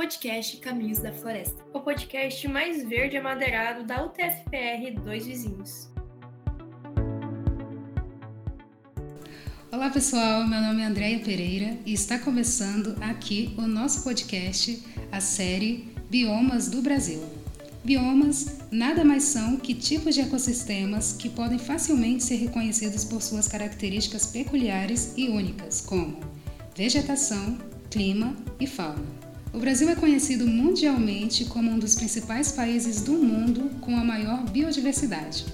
podcast 0.00 0.56
Caminhos 0.56 0.98
da 1.00 1.12
Floresta, 1.12 1.62
o 1.74 1.80
podcast 1.80 2.48
mais 2.48 2.82
verde 2.88 3.18
amadeirado 3.18 3.84
da 3.84 4.02
UTFPR 4.02 4.98
Dois 5.04 5.26
Vizinhos. 5.26 5.90
Olá 9.70 9.90
pessoal, 9.90 10.48
meu 10.48 10.58
nome 10.58 10.80
é 10.80 10.86
Andréia 10.86 11.18
Pereira 11.18 11.76
e 11.84 11.92
está 11.92 12.18
começando 12.18 12.96
aqui 13.02 13.54
o 13.58 13.66
nosso 13.66 14.02
podcast, 14.02 14.82
a 15.12 15.20
série 15.20 15.92
Biomas 16.08 16.70
do 16.70 16.80
Brasil. 16.80 17.22
Biomas 17.84 18.58
nada 18.70 19.04
mais 19.04 19.24
são 19.24 19.58
que 19.58 19.74
tipos 19.74 20.14
de 20.14 20.22
ecossistemas 20.22 21.12
que 21.12 21.28
podem 21.28 21.58
facilmente 21.58 22.24
ser 22.24 22.36
reconhecidos 22.36 23.04
por 23.04 23.20
suas 23.20 23.46
características 23.46 24.28
peculiares 24.28 25.12
e 25.14 25.28
únicas, 25.28 25.82
como 25.82 26.18
vegetação, 26.74 27.58
clima 27.90 28.34
e 28.58 28.66
fauna. 28.66 29.19
O 29.52 29.58
Brasil 29.58 29.88
é 29.88 29.96
conhecido 29.96 30.46
mundialmente 30.46 31.44
como 31.44 31.70
um 31.70 31.78
dos 31.78 31.96
principais 31.96 32.52
países 32.52 33.02
do 33.02 33.12
mundo 33.12 33.68
com 33.80 33.96
a 33.96 34.04
maior 34.04 34.44
biodiversidade. 34.44 35.46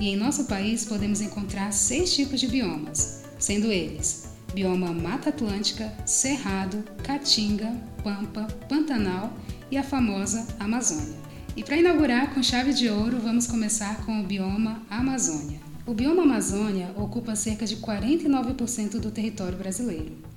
E 0.00 0.08
em 0.08 0.16
nosso 0.16 0.44
país 0.44 0.86
podemos 0.86 1.20
encontrar 1.20 1.70
seis 1.70 2.14
tipos 2.14 2.40
de 2.40 2.48
biomas, 2.48 3.24
sendo 3.38 3.70
eles 3.70 4.32
bioma 4.54 4.92
Mata 4.92 5.30
Atlântica, 5.30 5.92
Cerrado, 6.06 6.84
Caatinga, 7.02 7.72
Pampa, 8.02 8.46
Pantanal 8.68 9.32
e 9.70 9.76
a 9.76 9.82
famosa 9.82 10.46
Amazônia. 10.58 11.16
E 11.56 11.62
para 11.62 11.76
inaugurar 11.76 12.34
com 12.34 12.42
chave 12.42 12.72
de 12.72 12.88
ouro, 12.88 13.18
vamos 13.18 13.46
começar 13.46 14.04
com 14.04 14.20
o 14.20 14.24
bioma 14.24 14.82
Amazônia. 14.90 15.60
O 15.86 15.92
bioma 15.92 16.22
Amazônia 16.22 16.90
ocupa 16.96 17.34
cerca 17.34 17.66
de 17.66 17.76
49% 17.76 19.00
do 19.00 19.10
território 19.10 19.58
brasileiro. 19.58 20.31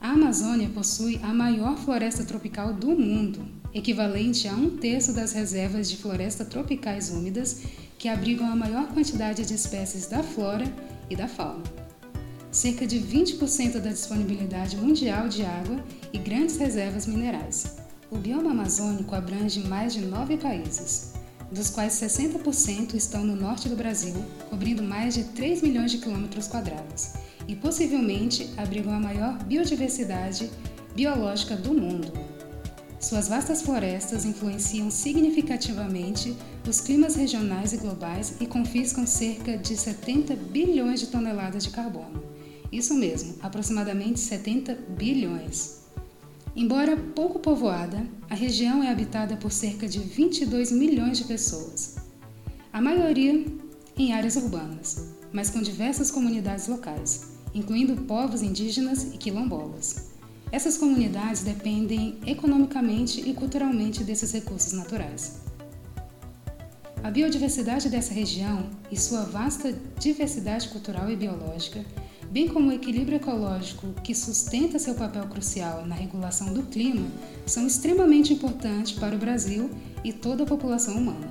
A 0.00 0.10
Amazônia 0.10 0.68
possui 0.68 1.18
a 1.24 1.34
maior 1.34 1.76
floresta 1.76 2.22
tropical 2.22 2.72
do 2.72 2.90
mundo, 2.90 3.44
equivalente 3.74 4.46
a 4.46 4.52
um 4.52 4.76
terço 4.76 5.12
das 5.12 5.32
reservas 5.32 5.90
de 5.90 5.96
floresta 5.96 6.44
tropicais 6.44 7.10
úmidas 7.10 7.62
que 7.98 8.08
abrigam 8.08 8.48
a 8.48 8.54
maior 8.54 8.86
quantidade 8.94 9.44
de 9.44 9.54
espécies 9.54 10.06
da 10.06 10.22
flora 10.22 10.64
e 11.10 11.16
da 11.16 11.26
fauna. 11.26 11.64
Cerca 12.52 12.86
de 12.86 13.00
20% 13.00 13.80
da 13.80 13.90
disponibilidade 13.90 14.76
mundial 14.76 15.28
de 15.28 15.44
água 15.44 15.84
e 16.12 16.18
grandes 16.18 16.56
reservas 16.58 17.04
minerais. 17.04 17.78
O 18.08 18.18
bioma 18.18 18.52
amazônico 18.52 19.16
abrange 19.16 19.60
mais 19.66 19.92
de 19.92 20.00
nove 20.00 20.36
países, 20.36 21.12
dos 21.50 21.70
quais 21.70 21.94
60% 21.94 22.94
estão 22.94 23.24
no 23.24 23.34
norte 23.34 23.68
do 23.68 23.76
Brasil, 23.76 24.14
cobrindo 24.50 24.82
mais 24.82 25.14
de 25.14 25.24
3 25.24 25.62
milhões 25.62 25.90
de 25.90 25.98
quilômetros 25.98 26.46
quadrados 26.46 27.12
e 27.46 27.56
possivelmente 27.56 28.50
abrigam 28.56 28.92
a 28.92 29.00
maior 29.00 29.42
biodiversidade 29.44 30.50
biológica 30.94 31.56
do 31.56 31.72
mundo. 31.72 32.12
Suas 33.00 33.28
vastas 33.28 33.62
florestas 33.62 34.24
influenciam 34.24 34.90
significativamente 34.90 36.36
os 36.68 36.80
climas 36.80 37.14
regionais 37.14 37.72
e 37.72 37.76
globais 37.76 38.34
e 38.40 38.46
confiscam 38.46 39.06
cerca 39.06 39.56
de 39.56 39.76
70 39.76 40.34
bilhões 40.34 41.00
de 41.00 41.06
toneladas 41.06 41.64
de 41.64 41.70
carbono. 41.70 42.22
Isso 42.70 42.92
mesmo, 42.94 43.36
aproximadamente 43.40 44.20
70 44.20 44.74
bilhões. 44.98 45.87
Embora 46.60 46.96
pouco 46.96 47.38
povoada, 47.38 48.04
a 48.28 48.34
região 48.34 48.82
é 48.82 48.90
habitada 48.90 49.36
por 49.36 49.52
cerca 49.52 49.86
de 49.86 50.00
22 50.00 50.72
milhões 50.72 51.18
de 51.18 51.22
pessoas, 51.22 51.94
a 52.72 52.80
maioria 52.80 53.46
em 53.96 54.12
áreas 54.12 54.34
urbanas, 54.34 55.14
mas 55.32 55.50
com 55.50 55.62
diversas 55.62 56.10
comunidades 56.10 56.66
locais 56.66 57.38
incluindo 57.54 58.02
povos 58.02 58.42
indígenas 58.42 59.14
e 59.14 59.18
quilombolas. 59.18 60.08
Essas 60.50 60.76
comunidades 60.76 61.44
dependem 61.44 62.18
economicamente 62.26 63.20
e 63.20 63.32
culturalmente 63.34 64.02
desses 64.02 64.32
recursos 64.32 64.72
naturais. 64.72 65.40
A 67.04 67.10
biodiversidade 67.10 67.88
dessa 67.88 68.12
região 68.12 68.68
e 68.90 68.96
sua 68.98 69.22
vasta 69.22 69.72
diversidade 70.00 70.68
cultural 70.70 71.08
e 71.08 71.14
biológica, 71.14 71.84
bem 72.30 72.48
como 72.48 72.70
o 72.70 72.72
equilíbrio 72.72 73.16
ecológico 73.16 73.92
que 74.02 74.14
sustenta 74.14 74.78
seu 74.78 74.94
papel 74.94 75.26
crucial 75.26 75.86
na 75.86 75.94
regulação 75.94 76.52
do 76.52 76.62
clima, 76.64 77.06
são 77.46 77.66
extremamente 77.66 78.32
importantes 78.32 78.92
para 78.92 79.14
o 79.14 79.18
Brasil 79.18 79.70
e 80.04 80.12
toda 80.12 80.44
a 80.44 80.46
população 80.46 80.96
humana. 80.96 81.30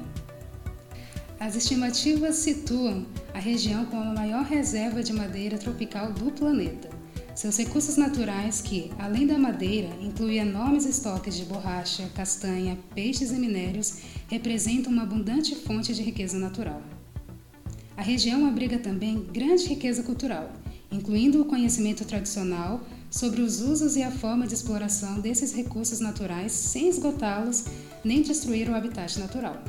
As 1.39 1.55
estimativas 1.55 2.35
situam 2.37 3.05
a 3.33 3.39
região 3.39 3.85
como 3.85 4.01
a 4.01 4.13
maior 4.13 4.43
reserva 4.43 5.03
de 5.03 5.13
madeira 5.13 5.57
tropical 5.57 6.11
do 6.11 6.31
planeta. 6.31 6.89
Seus 7.35 7.55
recursos 7.57 7.95
naturais, 7.95 8.61
que, 8.61 8.91
além 8.97 9.27
da 9.27 9.37
madeira, 9.37 9.89
incluem 10.01 10.39
enormes 10.39 10.87
estoques 10.87 11.35
de 11.35 11.45
borracha, 11.45 12.09
castanha, 12.15 12.75
peixes 12.95 13.29
e 13.29 13.35
minérios, 13.35 13.99
representam 14.27 14.91
uma 14.91 15.03
abundante 15.03 15.53
fonte 15.53 15.93
de 15.93 16.01
riqueza 16.01 16.39
natural. 16.39 16.81
A 17.95 18.01
região 18.01 18.47
abriga 18.47 18.79
também 18.79 19.23
grande 19.31 19.67
riqueza 19.67 20.01
cultural, 20.01 20.51
incluindo 20.91 21.41
o 21.41 21.45
conhecimento 21.45 22.05
tradicional 22.05 22.81
sobre 23.09 23.41
os 23.41 23.61
usos 23.61 23.95
e 23.95 24.03
a 24.03 24.11
forma 24.11 24.45
de 24.45 24.53
exploração 24.53 25.19
desses 25.19 25.53
recursos 25.53 25.99
naturais 25.99 26.51
sem 26.51 26.89
esgotá-los 26.89 27.65
nem 28.03 28.21
destruir 28.21 28.69
o 28.69 28.75
habitat 28.75 29.19
natural. 29.19 29.61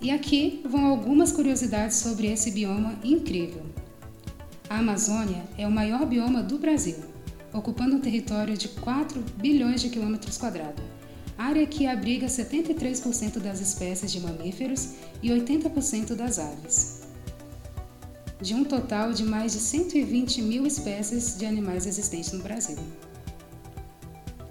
E 0.00 0.10
aqui 0.10 0.62
vão 0.68 0.86
algumas 0.86 1.32
curiosidades 1.32 1.96
sobre 1.96 2.28
esse 2.28 2.50
bioma 2.50 2.98
incrível. 3.02 3.62
A 4.70 4.78
Amazônia 4.78 5.42
é 5.56 5.66
o 5.66 5.70
maior 5.70 6.06
bioma 6.06 6.42
do 6.42 6.58
Brasil, 6.58 6.96
ocupando 7.52 7.96
um 7.96 8.00
território 8.00 8.56
de 8.56 8.68
4 8.68 9.20
bilhões 9.36 9.80
de 9.80 9.88
quilômetros 9.88 10.38
quadrados, 10.38 10.84
área 11.36 11.66
que 11.66 11.86
abriga 11.86 12.26
73% 12.26 13.38
das 13.38 13.60
espécies 13.60 14.12
de 14.12 14.20
mamíferos 14.20 14.90
e 15.22 15.30
80% 15.30 16.14
das 16.14 16.38
aves. 16.38 17.07
De 18.40 18.54
um 18.54 18.62
total 18.62 19.12
de 19.12 19.24
mais 19.24 19.52
de 19.52 19.58
120 19.58 20.42
mil 20.42 20.64
espécies 20.64 21.36
de 21.36 21.44
animais 21.44 21.86
existentes 21.86 22.32
no 22.32 22.40
Brasil. 22.40 22.78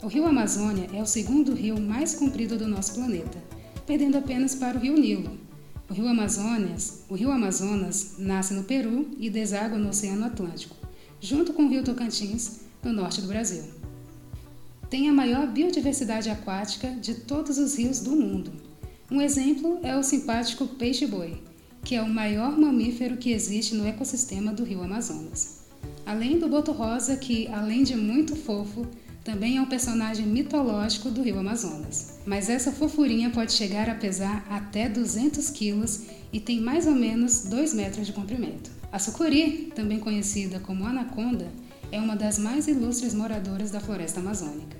O 0.03 0.07
rio 0.07 0.25
Amazônia 0.25 0.89
é 0.93 1.01
o 1.01 1.05
segundo 1.05 1.53
rio 1.53 1.79
mais 1.79 2.13
comprido 2.13 2.57
do 2.57 2.67
nosso 2.67 2.95
planeta, 2.95 3.41
perdendo 3.85 4.17
apenas 4.17 4.53
para 4.53 4.77
o 4.77 4.81
rio 4.81 4.97
Nilo. 4.97 5.37
O 5.89 5.93
rio 5.93 6.05
Amazonas, 6.05 7.05
o 7.07 7.15
rio 7.15 7.31
Amazonas 7.31 8.15
nasce 8.17 8.53
no 8.53 8.65
Peru 8.65 9.07
e 9.17 9.29
deságua 9.29 9.77
no 9.77 9.87
Oceano 9.89 10.25
Atlântico, 10.25 10.75
junto 11.21 11.53
com 11.53 11.63
o 11.63 11.69
rio 11.69 11.81
Tocantins, 11.81 12.59
no 12.83 12.91
norte 12.91 13.21
do 13.21 13.27
Brasil. 13.27 13.63
Tem 14.89 15.07
a 15.07 15.13
maior 15.13 15.47
biodiversidade 15.47 16.29
aquática 16.29 16.89
de 16.91 17.15
todos 17.15 17.57
os 17.57 17.77
rios 17.77 18.01
do 18.01 18.11
mundo. 18.11 18.51
Um 19.09 19.21
exemplo 19.21 19.79
é 19.81 19.97
o 19.97 20.03
simpático 20.03 20.67
peixe-boi, 20.67 21.41
que 21.87 21.95
é 21.95 22.01
o 22.01 22.09
maior 22.09 22.59
mamífero 22.59 23.15
que 23.15 23.31
existe 23.31 23.73
no 23.73 23.87
ecossistema 23.87 24.51
do 24.51 24.65
rio 24.65 24.83
Amazonas. 24.83 25.59
Além 26.05 26.37
do 26.37 26.49
boto 26.49 26.73
rosa, 26.73 27.15
que, 27.15 27.47
além 27.47 27.83
de 27.83 27.95
muito 27.95 28.35
fofo, 28.35 28.85
também 29.23 29.55
é 29.55 29.61
um 29.61 29.65
personagem 29.67 30.25
mitológico 30.25 31.09
do 31.09 31.21
rio 31.21 31.39
Amazonas. 31.39 32.19
Mas 32.25 32.49
essa 32.49 32.73
fofurinha 32.73 33.29
pode 33.29 33.53
chegar 33.53 33.89
a 33.89 33.95
pesar 33.95 34.45
até 34.49 34.89
200 34.89 35.49
quilos 35.51 36.01
e 36.33 36.41
tem 36.41 36.59
mais 36.59 36.85
ou 36.85 36.93
menos 36.93 37.45
2 37.45 37.73
metros 37.73 38.05
de 38.05 38.11
comprimento. 38.11 38.69
A 38.91 38.99
sucuri, 38.99 39.71
também 39.73 39.97
conhecida 39.97 40.59
como 40.59 40.85
anaconda, 40.85 41.47
é 41.89 42.01
uma 42.01 42.17
das 42.17 42.37
mais 42.37 42.67
ilustres 42.67 43.13
moradoras 43.13 43.71
da 43.71 43.79
floresta 43.79 44.19
amazônica. 44.19 44.75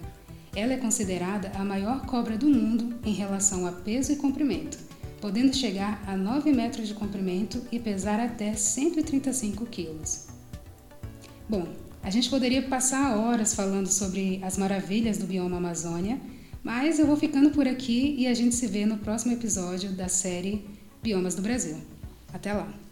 Ela 0.53 0.74
é 0.74 0.78
considerada 0.78 1.53
a 1.56 1.63
maior 1.63 2.06
cobra 2.06 2.38
do 2.38 2.50
mundo 2.50 3.00
em 3.06 3.13
relação 3.13 3.66
a 3.66 3.72
peso 3.72 4.12
e 4.12 4.18
comprimento, 4.18 4.78
podendo 5.27 5.53
chegar 5.53 6.01
a 6.07 6.15
9 6.15 6.53
metros 6.53 6.88
de 6.88 6.93
comprimento 6.93 7.61
e 7.69 7.77
pesar 7.77 8.17
até 8.17 8.53
135 8.53 9.65
quilos. 9.65 10.27
Bom, 11.49 11.67
a 12.01 12.09
gente 12.09 12.29
poderia 12.29 12.61
passar 12.61 13.17
horas 13.17 13.53
falando 13.53 13.88
sobre 13.88 14.39
as 14.41 14.57
maravilhas 14.57 15.17
do 15.17 15.27
bioma 15.27 15.57
Amazônia, 15.57 16.17
mas 16.63 16.97
eu 16.97 17.05
vou 17.05 17.17
ficando 17.17 17.49
por 17.49 17.68
aqui 17.68 18.15
e 18.18 18.25
a 18.25 18.33
gente 18.33 18.56
se 18.56 18.68
vê 18.68 18.85
no 18.85 19.00
próximo 19.00 19.33
episódio 19.33 19.91
da 19.91 20.07
série 20.07 20.65
Biomas 21.03 21.35
do 21.35 21.41
Brasil. 21.41 21.75
Até 22.33 22.53
lá! 22.53 22.87